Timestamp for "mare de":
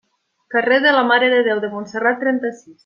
1.11-1.43